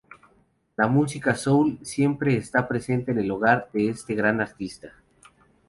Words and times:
La 0.77 0.87
música 0.87 1.35
soul 1.35 1.73
estaba 1.73 1.85
siempre 1.85 2.41
presente 2.67 3.11
en 3.11 3.19
el 3.19 3.29
hogar 3.29 3.69
de 3.71 3.89
este 3.89 4.15
gran 4.15 4.41
artista. 4.41 4.93